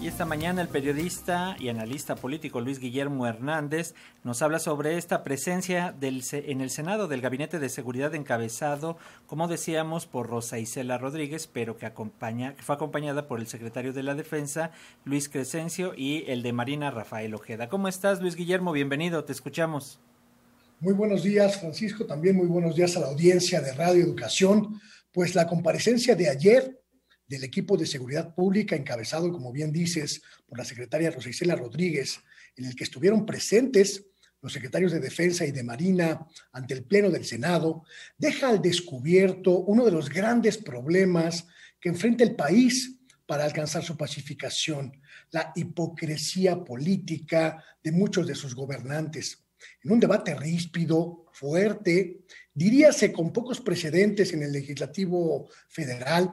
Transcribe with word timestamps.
Y 0.00 0.06
esta 0.06 0.24
mañana 0.24 0.62
el 0.62 0.68
periodista 0.68 1.56
y 1.58 1.70
analista 1.70 2.14
político 2.14 2.60
Luis 2.60 2.78
Guillermo 2.78 3.26
Hernández 3.26 3.94
nos 4.22 4.42
habla 4.42 4.60
sobre 4.60 4.96
esta 4.96 5.24
presencia 5.24 5.92
del, 5.98 6.22
en 6.30 6.60
el 6.60 6.70
Senado 6.70 7.08
del 7.08 7.20
Gabinete 7.20 7.58
de 7.58 7.68
Seguridad 7.68 8.14
encabezado, 8.14 8.96
como 9.26 9.48
decíamos, 9.48 10.06
por 10.06 10.28
Rosa 10.28 10.60
Isela 10.60 10.98
Rodríguez, 10.98 11.48
pero 11.48 11.78
que, 11.78 11.86
acompaña, 11.86 12.54
que 12.54 12.62
fue 12.62 12.76
acompañada 12.76 13.26
por 13.26 13.40
el 13.40 13.48
secretario 13.48 13.92
de 13.92 14.04
la 14.04 14.14
Defensa, 14.14 14.70
Luis 15.04 15.28
Crescencio, 15.28 15.94
y 15.96 16.24
el 16.28 16.44
de 16.44 16.52
Marina, 16.52 16.92
Rafael 16.92 17.34
Ojeda. 17.34 17.68
¿Cómo 17.68 17.88
estás, 17.88 18.20
Luis 18.20 18.36
Guillermo? 18.36 18.70
Bienvenido, 18.70 19.24
te 19.24 19.32
escuchamos. 19.32 19.98
Muy 20.78 20.94
buenos 20.94 21.24
días, 21.24 21.58
Francisco. 21.58 22.06
También 22.06 22.36
muy 22.36 22.46
buenos 22.46 22.76
días 22.76 22.96
a 22.96 23.00
la 23.00 23.08
audiencia 23.08 23.60
de 23.60 23.72
Radio 23.72 24.04
Educación. 24.04 24.80
Pues 25.10 25.34
la 25.34 25.48
comparecencia 25.48 26.14
de 26.14 26.28
ayer 26.28 26.78
del 27.28 27.44
equipo 27.44 27.76
de 27.76 27.86
seguridad 27.86 28.34
pública 28.34 28.74
encabezado, 28.74 29.30
como 29.30 29.52
bien 29.52 29.70
dices, 29.70 30.22
por 30.46 30.58
la 30.58 30.64
secretaria 30.64 31.10
Rosa 31.10 31.28
Isela 31.28 31.54
Rodríguez, 31.54 32.20
en 32.56 32.64
el 32.64 32.74
que 32.74 32.84
estuvieron 32.84 33.26
presentes 33.26 34.06
los 34.40 34.52
secretarios 34.52 34.92
de 34.92 35.00
Defensa 35.00 35.44
y 35.44 35.52
de 35.52 35.64
Marina 35.64 36.26
ante 36.52 36.74
el 36.74 36.84
Pleno 36.84 37.10
del 37.10 37.24
Senado, 37.24 37.84
deja 38.16 38.48
al 38.48 38.62
descubierto 38.62 39.58
uno 39.58 39.84
de 39.84 39.90
los 39.90 40.08
grandes 40.08 40.56
problemas 40.56 41.46
que 41.80 41.88
enfrenta 41.88 42.24
el 42.24 42.34
país 42.34 42.98
para 43.26 43.44
alcanzar 43.44 43.84
su 43.84 43.96
pacificación, 43.96 45.02
la 45.32 45.52
hipocresía 45.54 46.64
política 46.64 47.62
de 47.82 47.92
muchos 47.92 48.26
de 48.26 48.34
sus 48.34 48.54
gobernantes. 48.54 49.44
En 49.82 49.92
un 49.92 50.00
debate 50.00 50.34
ríspido, 50.34 51.26
fuerte, 51.32 52.20
diríase 52.54 53.12
con 53.12 53.32
pocos 53.32 53.60
precedentes 53.60 54.32
en 54.32 54.44
el 54.44 54.52
legislativo 54.52 55.48
federal, 55.68 56.30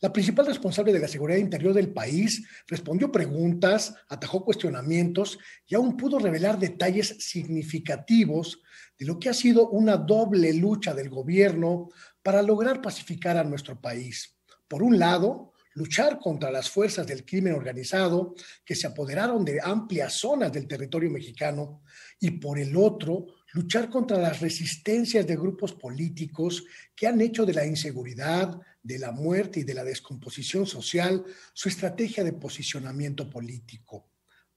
la 0.00 0.12
principal 0.12 0.46
responsable 0.46 0.92
de 0.92 0.98
la 0.98 1.08
seguridad 1.08 1.38
interior 1.38 1.72
del 1.72 1.92
país 1.92 2.46
respondió 2.66 3.10
preguntas, 3.10 3.94
atajó 4.08 4.44
cuestionamientos 4.44 5.38
y 5.66 5.74
aún 5.74 5.96
pudo 5.96 6.18
revelar 6.18 6.58
detalles 6.58 7.16
significativos 7.18 8.60
de 8.98 9.06
lo 9.06 9.18
que 9.18 9.30
ha 9.30 9.34
sido 9.34 9.70
una 9.70 9.96
doble 9.96 10.52
lucha 10.52 10.94
del 10.94 11.08
gobierno 11.08 11.88
para 12.22 12.42
lograr 12.42 12.82
pacificar 12.82 13.38
a 13.38 13.44
nuestro 13.44 13.80
país. 13.80 14.36
Por 14.68 14.82
un 14.82 14.98
lado, 14.98 15.52
luchar 15.76 16.18
contra 16.18 16.50
las 16.50 16.68
fuerzas 16.70 17.06
del 17.06 17.24
crimen 17.24 17.54
organizado 17.54 18.34
que 18.64 18.74
se 18.74 18.86
apoderaron 18.86 19.44
de 19.44 19.60
amplias 19.62 20.14
zonas 20.14 20.52
del 20.52 20.66
territorio 20.66 21.10
mexicano 21.10 21.82
y 22.18 22.32
por 22.32 22.58
el 22.58 22.76
otro, 22.76 23.26
luchar 23.56 23.88
contra 23.88 24.18
las 24.18 24.40
resistencias 24.40 25.26
de 25.26 25.34
grupos 25.34 25.72
políticos 25.72 26.66
que 26.94 27.06
han 27.06 27.18
hecho 27.22 27.46
de 27.46 27.54
la 27.54 27.64
inseguridad, 27.64 28.60
de 28.82 28.98
la 28.98 29.12
muerte 29.12 29.60
y 29.60 29.62
de 29.62 29.72
la 29.72 29.82
descomposición 29.82 30.66
social 30.66 31.24
su 31.54 31.70
estrategia 31.70 32.22
de 32.22 32.34
posicionamiento 32.34 33.30
político. 33.30 34.10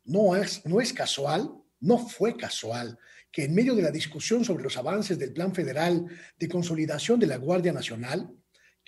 No 0.03 0.35
es, 0.35 0.65
no 0.65 0.81
es 0.81 0.91
casual, 0.91 1.49
no 1.79 1.97
fue 1.97 2.35
casual 2.35 2.99
que 3.31 3.45
en 3.45 3.55
medio 3.55 3.73
de 3.73 3.83
la 3.83 3.91
discusión 3.91 4.43
sobre 4.43 4.63
los 4.63 4.75
avances 4.75 5.17
del 5.17 5.31
Plan 5.31 5.55
Federal 5.55 6.05
de 6.37 6.49
Consolidación 6.49 7.21
de 7.21 7.27
la 7.27 7.37
Guardia 7.37 7.71
Nacional, 7.71 8.29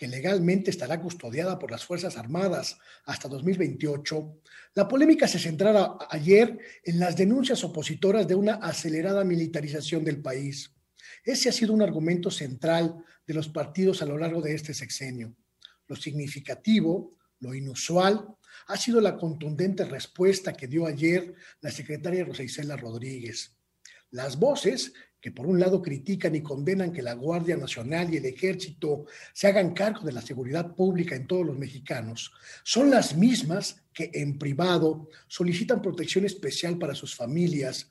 que 0.02 0.08
legalmente 0.08 0.72
estará 0.72 1.00
custodiada 1.00 1.60
por 1.60 1.70
las 1.70 1.86
Fuerzas 1.86 2.18
Armadas 2.18 2.80
hasta 3.06 3.28
2028, 3.28 4.42
la 4.74 4.88
polémica 4.88 5.28
se 5.28 5.38
centrara 5.38 5.96
ayer 6.10 6.58
en 6.84 6.98
las 6.98 7.16
denuncias 7.16 7.64
opositoras 7.64 8.28
de 8.28 8.34
una 8.34 8.56
acelerada 8.56 9.24
militarización 9.24 10.04
del 10.04 10.20
país. 10.20 10.74
Ese 11.24 11.50
ha 11.50 11.52
sido 11.52 11.72
un 11.72 11.84
argumento 11.84 12.32
central 12.32 12.96
de 13.28 13.34
los 13.36 13.50
partidos 13.50 14.02
a 14.02 14.08
lo 14.08 14.18
largo 14.18 14.42
de 14.42 14.56
este 14.56 14.74
sexenio. 14.74 15.36
Lo 15.86 15.96
significativo, 15.96 17.16
lo 17.40 17.54
inusual, 17.54 18.26
ha 18.70 18.78
sido 18.78 19.02
la 19.02 19.16
contundente 19.16 19.86
respuesta 19.86 20.54
que 20.54 20.66
dio 20.66 20.88
ayer 20.88 21.36
la 21.60 21.70
secretaria 21.70 22.26
Rosa 22.26 22.42
Isela 22.42 22.76
Rodríguez. 22.76 23.56
Las 24.10 24.40
voces 24.40 24.94
que 25.22 25.32
por 25.32 25.46
un 25.46 25.60
lado 25.60 25.82
critican 25.82 26.34
y 26.36 26.42
condenan 26.42 26.92
que 26.92 27.04
la 27.04 27.14
Guardia 27.14 27.56
Nacional 27.56 28.12
y 28.12 28.18
el 28.18 28.26
Ejército 28.26 29.06
se 29.34 29.48
hagan 29.48 29.74
cargo 29.74 30.02
de 30.02 30.14
la 30.14 30.22
seguridad 30.22 30.76
pública 30.76 31.16
en 31.16 31.28
todos 31.28 31.46
los 31.46 31.58
mexicanos, 31.58 32.34
son 32.64 32.90
las 32.90 33.16
mismas 33.16 33.84
que 33.94 34.10
en 34.14 34.40
privado 34.40 35.08
solicitan 35.28 35.82
protección 35.82 36.26
especial 36.26 36.78
para 36.80 36.96
sus 36.96 37.16
familias 37.16 37.90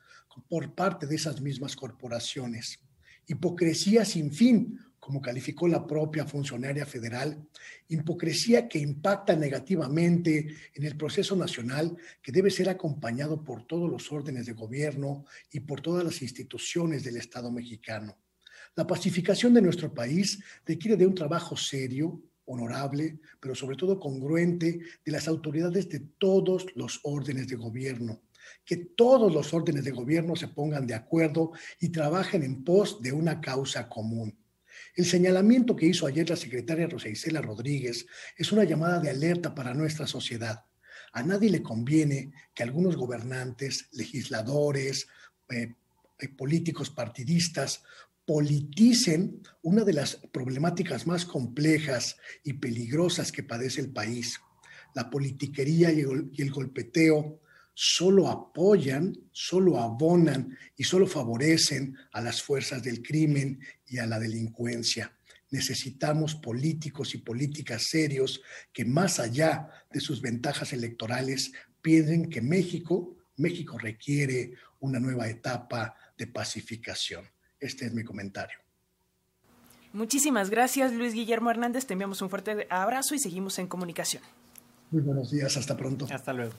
por 0.48 0.74
parte 0.74 1.06
de 1.06 1.16
esas 1.16 1.40
mismas 1.40 1.76
corporaciones. 1.76 2.80
Hipocresía 3.26 4.04
sin 4.04 4.32
fin, 4.32 4.80
como 5.00 5.22
calificó 5.22 5.66
la 5.66 5.86
propia 5.86 6.26
funcionaria 6.26 6.84
federal, 6.84 7.48
hipocresía 7.88 8.68
que 8.68 8.78
impacta 8.78 9.34
negativamente 9.34 10.54
en 10.74 10.84
el 10.84 10.96
proceso 10.96 11.34
nacional 11.34 11.96
que 12.22 12.30
debe 12.30 12.50
ser 12.50 12.68
acompañado 12.68 13.42
por 13.42 13.66
todos 13.66 13.90
los 13.90 14.12
órdenes 14.12 14.44
de 14.44 14.52
gobierno 14.52 15.24
y 15.50 15.60
por 15.60 15.80
todas 15.80 16.04
las 16.04 16.20
instituciones 16.20 17.02
del 17.02 17.16
Estado 17.16 17.50
mexicano. 17.50 18.18
La 18.76 18.86
pacificación 18.86 19.54
de 19.54 19.62
nuestro 19.62 19.92
país 19.92 20.38
requiere 20.66 20.96
de 20.96 21.06
un 21.06 21.14
trabajo 21.14 21.56
serio, 21.56 22.22
honorable, 22.44 23.20
pero 23.40 23.54
sobre 23.54 23.76
todo 23.76 23.98
congruente 23.98 24.80
de 25.04 25.12
las 25.12 25.28
autoridades 25.28 25.88
de 25.88 26.00
todos 26.18 26.66
los 26.74 27.00
órdenes 27.04 27.48
de 27.48 27.56
gobierno 27.56 28.20
que 28.64 28.76
todos 28.76 29.32
los 29.32 29.54
órdenes 29.54 29.84
de 29.84 29.90
gobierno 29.90 30.34
se 30.36 30.48
pongan 30.48 30.86
de 30.86 30.94
acuerdo 30.94 31.52
y 31.80 31.90
trabajen 31.90 32.42
en 32.42 32.64
pos 32.64 33.00
de 33.00 33.12
una 33.12 33.40
causa 33.40 33.88
común. 33.88 34.39
El 34.96 35.06
señalamiento 35.06 35.76
que 35.76 35.86
hizo 35.86 36.06
ayer 36.06 36.28
la 36.28 36.36
secretaria 36.36 36.86
Rosa 36.86 37.08
Isela 37.08 37.40
Rodríguez 37.40 38.06
es 38.36 38.52
una 38.52 38.64
llamada 38.64 39.00
de 39.00 39.10
alerta 39.10 39.54
para 39.54 39.74
nuestra 39.74 40.06
sociedad. 40.06 40.64
A 41.12 41.22
nadie 41.22 41.50
le 41.50 41.62
conviene 41.62 42.32
que 42.54 42.62
algunos 42.62 42.96
gobernantes, 42.96 43.88
legisladores, 43.92 45.08
eh, 45.48 45.74
eh, 46.18 46.28
políticos 46.28 46.90
partidistas 46.90 47.82
politicen 48.26 49.42
una 49.62 49.84
de 49.84 49.92
las 49.92 50.16
problemáticas 50.32 51.06
más 51.06 51.24
complejas 51.24 52.16
y 52.44 52.54
peligrosas 52.54 53.32
que 53.32 53.42
padece 53.42 53.80
el 53.80 53.90
país, 53.90 54.40
la 54.94 55.10
politiquería 55.10 55.90
y 55.90 56.00
el 56.00 56.50
golpeteo 56.50 57.40
solo 57.74 58.28
apoyan, 58.28 59.16
solo 59.32 59.78
abonan 59.78 60.56
y 60.76 60.84
solo 60.84 61.06
favorecen 61.06 61.96
a 62.12 62.20
las 62.20 62.42
fuerzas 62.42 62.82
del 62.82 63.02
crimen 63.02 63.60
y 63.86 63.98
a 63.98 64.06
la 64.06 64.18
delincuencia. 64.18 65.16
Necesitamos 65.50 66.36
políticos 66.36 67.14
y 67.14 67.18
políticas 67.18 67.88
serios 67.88 68.40
que 68.72 68.84
más 68.84 69.18
allá 69.18 69.68
de 69.90 70.00
sus 70.00 70.20
ventajas 70.20 70.72
electorales 70.72 71.52
piensen 71.82 72.28
que 72.30 72.40
México, 72.40 73.16
México 73.36 73.78
requiere 73.78 74.52
una 74.80 75.00
nueva 75.00 75.28
etapa 75.28 75.96
de 76.16 76.26
pacificación. 76.26 77.24
Este 77.58 77.86
es 77.86 77.94
mi 77.94 78.04
comentario. 78.04 78.58
Muchísimas 79.92 80.50
gracias, 80.50 80.92
Luis 80.92 81.14
Guillermo 81.14 81.50
Hernández. 81.50 81.86
Te 81.86 81.94
enviamos 81.94 82.22
un 82.22 82.30
fuerte 82.30 82.66
abrazo 82.70 83.14
y 83.14 83.18
seguimos 83.18 83.58
en 83.58 83.66
comunicación. 83.66 84.22
Muy 84.90 85.02
buenos 85.02 85.30
días, 85.30 85.56
hasta 85.56 85.76
pronto. 85.76 86.06
Hasta 86.10 86.32
luego. 86.32 86.54